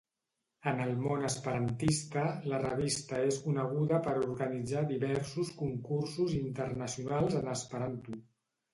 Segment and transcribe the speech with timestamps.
[0.69, 8.23] En el món esperantista, la revista és coneguda per organitzar diversos concursos internacionals en esperanto.